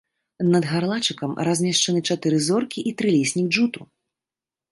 Над 0.53 0.63
гарлачыкам 0.69 1.35
размешчаны 1.47 2.01
чатыры 2.09 2.37
зоркі 2.47 2.79
і 2.93 2.97
трыліснік 3.01 3.47
джуту. 3.53 3.81